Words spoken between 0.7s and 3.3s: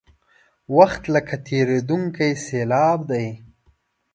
وخت لکه تېرېدونکې سیلاب دی.